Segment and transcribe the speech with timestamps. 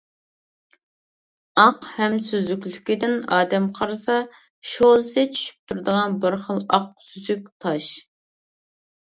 [1.63, 4.15] ئاق ھەم سۈزۈكلۈكىدىن ئادەم قارىسا،
[4.71, 7.93] شولىسى چۈشۈپ تۇرىدىغان بىر خىل ئاق سۈزۈك تاش.